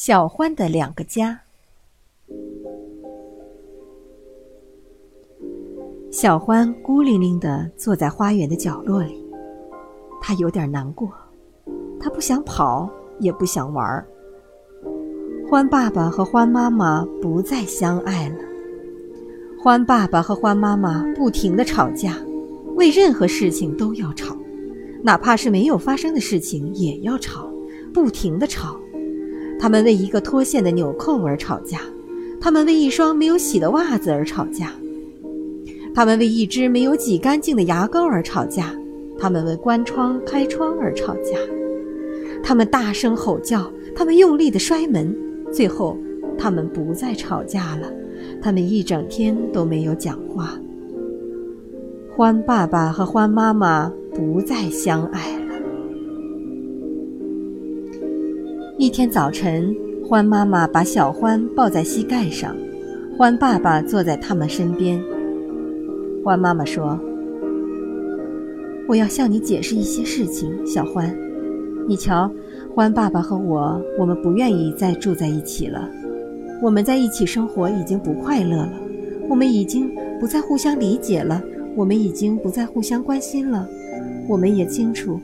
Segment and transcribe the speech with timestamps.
[0.00, 1.40] 小欢的两个家。
[6.12, 9.20] 小欢孤零零的坐在花园的角落里，
[10.22, 11.10] 他有点难过，
[11.98, 12.88] 他不想跑，
[13.18, 14.06] 也不想玩。
[15.50, 18.38] 欢爸爸和欢妈妈不再相爱了，
[19.60, 22.14] 欢爸爸和欢妈妈不停的吵架，
[22.76, 24.36] 为任何事情都要吵，
[25.02, 27.50] 哪怕是没有发生的事情也要吵，
[27.92, 28.78] 不停的吵。
[29.60, 31.80] 他们为一个脱线的纽扣而吵架，
[32.40, 34.72] 他们为一双没有洗的袜子而吵架，
[35.94, 38.72] 他们为一支没有挤干净的牙膏而吵架，
[39.18, 41.38] 他们为关窗开窗而吵架，
[42.42, 45.14] 他们大声吼叫，他们用力的摔门，
[45.52, 45.98] 最后，
[46.38, 47.92] 他们不再吵架了，
[48.40, 50.56] 他们一整天都没有讲话。
[52.16, 55.47] 欢爸爸和欢妈妈不再相爱。
[58.80, 59.74] 一天早晨，
[60.06, 62.54] 欢妈妈把小欢抱在膝盖上，
[63.18, 65.02] 欢爸爸坐在他们身边。
[66.24, 66.96] 欢妈妈说
[68.86, 71.12] ：“我要向你解释一些事情，小欢。
[71.88, 72.30] 你瞧，
[72.72, 75.90] 欢爸爸和我，我们不愿意再住在一起了。
[76.62, 78.72] 我们在一起生活已经不快乐了，
[79.28, 81.42] 我们已经不再互相理解了，
[81.74, 83.66] 我们已经不再互相关心了。
[84.28, 85.18] 我们也清楚，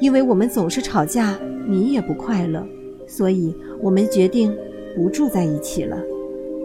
[0.00, 2.64] 因为我们总是吵架，你也不快乐。”
[3.10, 4.56] 所以我们决定
[4.94, 6.00] 不住在一起了，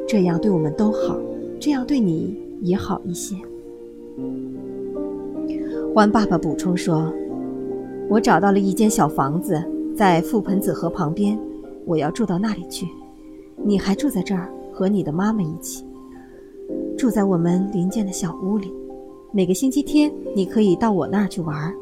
[0.08, 1.20] 这样对我们都好，
[1.60, 3.36] 这样对你也好一些。
[5.94, 7.12] 欢爸爸补充说
[8.08, 9.60] ：“我找到了一间小房子，
[9.98, 11.38] 在覆盆子河旁边，
[11.84, 12.86] 我要住到那里去。
[13.64, 15.84] 你还住在这儿，和你的妈妈一起
[16.96, 18.72] 住在我们邻间的小屋里。
[19.32, 21.74] 每个星期天，你可以到我那儿去玩。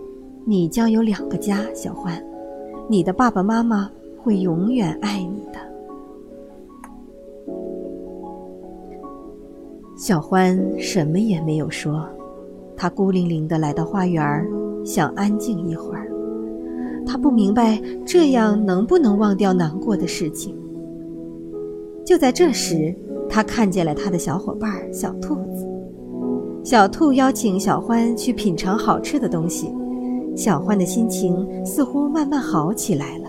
[0.46, 2.24] 你将有两个家，小欢，
[2.88, 3.92] 你的爸爸妈妈。”
[4.24, 5.60] 会永远爱你的，
[9.98, 12.08] 小欢什么也没有说，
[12.78, 14.48] 他孤零零的来到花园，
[14.86, 16.10] 想安静一会儿。
[17.06, 20.58] 他不明白这样能不能忘掉难过的事情。
[22.06, 22.96] 就在这时，
[23.30, 25.68] 他看见了他的小伙伴小兔子。
[26.64, 29.70] 小兔邀请小欢去品尝好吃的东西，
[30.34, 33.23] 小欢的心情似乎慢慢好起来了。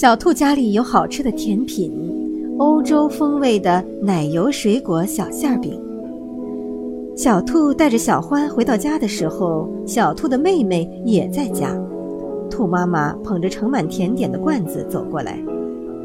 [0.00, 1.92] 小兔家里有好吃的甜品，
[2.56, 5.76] 欧洲风味的奶油水果小馅饼。
[7.16, 11.76] 小兔带着小欢回到家的时候，小兔的妹妹也在家。
[12.48, 15.36] 兔妈妈捧着盛满甜点的罐子走过来，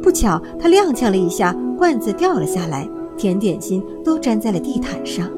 [0.01, 5.29] 不巧她踉跄了一下，罐子掉了下来，甜点心都粘在了地毯上。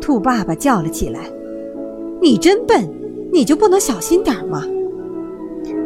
[0.00, 1.20] 兔爸爸叫了起来
[2.20, 2.84] ：“你真笨，
[3.32, 4.64] 你就不能小心点吗？”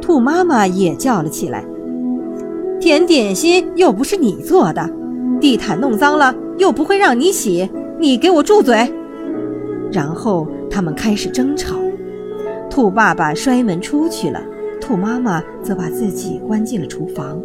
[0.01, 1.63] 兔妈妈也叫了起来。
[2.81, 4.91] 甜点心又不是你做的，
[5.41, 7.69] 地毯弄脏了又不会让你洗，
[7.99, 8.77] 你给我住嘴！
[9.91, 11.77] 然后他们开始争吵，
[12.69, 14.43] 兔爸爸摔门出去了，
[14.81, 17.41] 兔妈妈则把自己关进了厨房。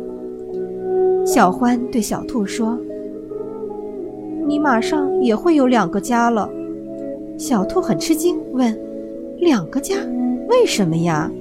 [1.25, 2.77] 小欢对小兔说
[4.45, 6.49] ：“你马上也会有两个家了。”
[7.37, 8.77] 小兔很吃惊，问
[9.39, 9.95] ：“两个家？
[10.49, 11.31] 为什么呀？”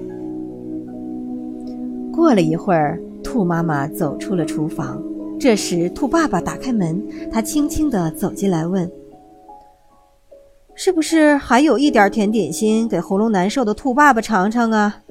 [2.13, 3.01] 过了一会儿。
[3.29, 5.03] 兔妈妈走出了厨房，
[5.39, 8.91] 这时兔爸爸打开门，他轻轻地走进来，问
[10.75, 15.03] ：“是不是还有一点甜点心给喉咙难受的兔爸爸尝尝啊？”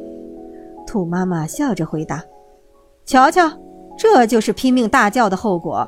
[0.88, 2.24] 兔妈妈笑着回答
[3.06, 3.48] ：“瞧瞧，
[3.96, 5.88] 这就是拼命大叫的后果。”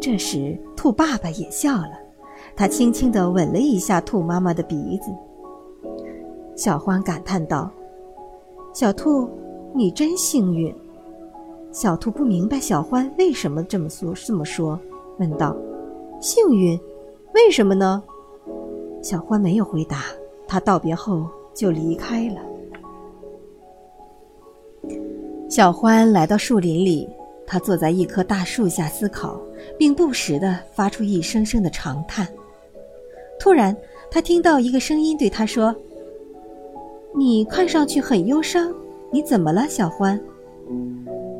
[0.00, 1.98] 这时兔爸爸也笑了，
[2.54, 5.10] 他轻轻地吻了一下兔妈妈的鼻子。
[6.54, 7.68] 小欢感叹道
[8.72, 9.28] ：“小兔，
[9.74, 10.72] 你真幸运。”
[11.74, 14.78] 小兔不明白小欢为什么这么说，这么说，
[15.18, 15.56] 问道
[16.22, 16.78] ：“幸运，
[17.34, 18.00] 为什么呢？”
[19.02, 20.04] 小欢没有回答。
[20.46, 22.40] 他道别后就离开了。
[25.48, 27.08] 小欢来到树林里，
[27.44, 29.36] 他坐在一棵大树下思考，
[29.76, 32.28] 并不时地发出一声声的长叹。
[33.40, 33.76] 突然，
[34.12, 35.74] 他听到一个声音对他说
[37.16, 38.72] ：“你看上去很忧伤，
[39.10, 40.20] 你怎么了，小欢？”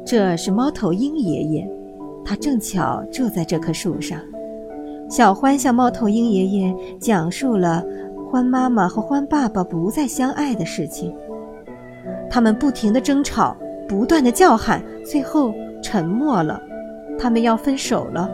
[0.04, 1.68] 这是猫头鹰爷爷，
[2.24, 4.18] 他正巧住在这棵树上。
[5.08, 7.82] 小欢向猫头鹰爷爷讲述了
[8.30, 11.14] 欢妈妈和欢爸爸不再相爱的事情。
[12.28, 13.56] 他们不停地争吵，
[13.88, 15.52] 不断地叫喊，最后
[15.82, 16.60] 沉默了。
[17.18, 18.28] 他们要分手了，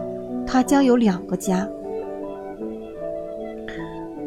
[0.47, 1.69] 他将有两个家。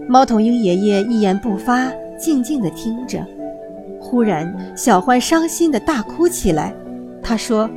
[0.07, 3.25] 猫头鹰爷爷一言不发，静静地听着。
[3.99, 6.73] 忽然，小欢伤心地大哭起来。
[7.23, 7.69] 他说：“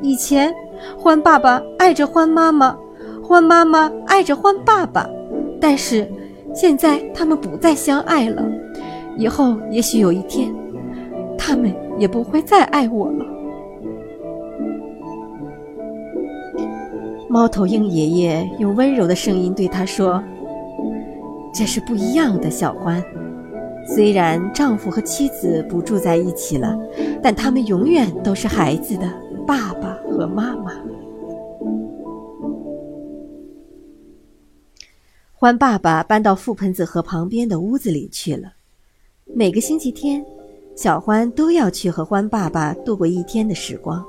[0.00, 0.54] 以前，
[0.96, 2.78] 欢爸爸爱着欢妈妈，
[3.22, 5.10] 欢妈妈爱着欢爸爸，
[5.60, 6.08] 但是
[6.54, 8.42] 现在他们不再相爱了。
[9.16, 10.54] 以后也许有一天，
[11.36, 13.26] 他们也不会再爱我了。”
[17.28, 20.22] 猫头鹰爷爷用温柔的声音对他说
[21.52, 23.04] ：“这是不一样的，小欢。
[23.86, 26.78] 虽然丈夫和妻子不住在一起了，
[27.22, 29.12] 但他们永远都是孩子的
[29.46, 30.72] 爸爸和妈妈。”
[35.34, 38.52] 欢爸爸搬到覆盆子河旁边的屋子里去了。
[39.24, 40.24] 每个星期天，
[40.74, 44.04] 小欢都要去和欢爸爸度过一天的时光。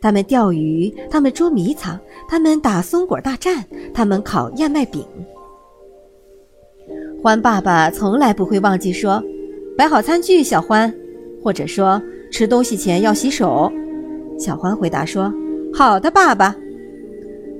[0.00, 1.98] 他们钓鱼，他们捉迷藏，
[2.28, 5.02] 他们打松果大战，他们烤燕麦饼。
[7.22, 9.22] 欢爸爸从来不会忘记说
[9.78, 10.94] ：“摆好餐具，小欢。”
[11.42, 12.02] 或者说
[12.34, 13.70] ：“吃东西前要洗手。”
[14.36, 15.32] 小欢回答说
[15.72, 16.56] ：“好的，爸爸。”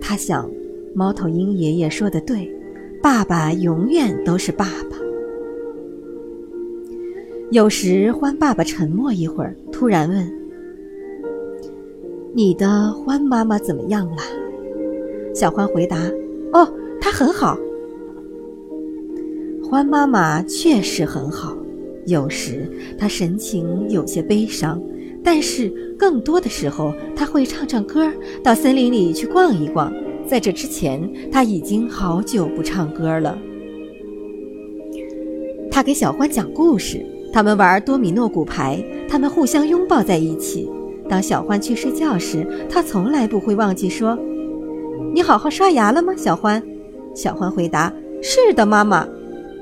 [0.03, 0.51] 他想，
[0.93, 2.53] 猫头鹰爷爷说的对，
[3.01, 4.97] 爸爸永远都是爸爸。
[7.53, 10.29] 有时，欢爸爸沉默一会儿，突然问。
[12.35, 14.23] 你的欢妈妈怎么样了？
[15.33, 15.97] 小欢回答
[16.53, 16.69] ：“哦，
[17.01, 17.57] 她很好。
[19.63, 21.57] 欢妈妈确实很好。
[22.07, 24.81] 有时她神情有些悲伤，
[25.23, 25.69] 但是
[25.99, 28.11] 更多的时候她会唱唱歌，
[28.43, 29.93] 到森林里去逛一逛。
[30.27, 33.39] 在这之前，她已经好久不唱歌了。
[35.71, 40.71] 她给小欢讲故事，他们玩多米诺骨牌，他们互相拥抱在一起。”
[41.07, 44.19] 当小欢去睡觉时，他从来不会忘记说
[45.13, 46.63] ：“你好好刷牙了吗，小欢？”
[47.15, 47.93] 小欢回答
[48.23, 49.07] ：“是的，妈妈。”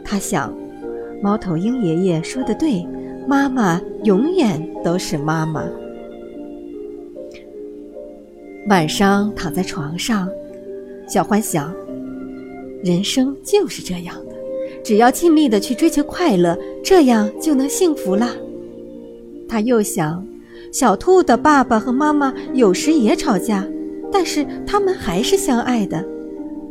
[0.05, 0.57] 他想，
[1.23, 2.85] 猫头鹰爷爷说的对，
[3.29, 5.65] 妈妈永远都是妈妈。
[8.69, 10.29] 晚上躺在床上，
[11.07, 11.73] 小欢想：
[12.83, 14.35] 人生就是这样的，
[14.83, 18.29] 只要尽力的去追求快乐，这样就能幸福了。
[19.49, 20.27] 他又想。
[20.71, 23.67] 小兔的爸爸和妈妈有时也吵架，
[24.11, 26.03] 但是他们还是相爱的。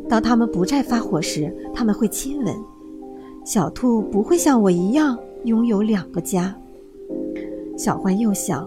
[0.09, 2.55] 当他们不再发火时，他们会亲吻。
[3.51, 6.55] 小兔不会像我一样拥有两个家。
[7.77, 8.65] 小獾又想，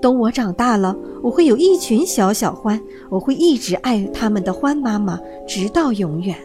[0.00, 5.18] 等我长大了，我会有一群小小獾，我会一直爱他们的獾妈妈，
[5.48, 6.38] 直到永远。